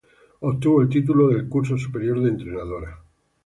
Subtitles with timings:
[0.41, 3.03] Obtuvo el título del curso superior de entrenadora.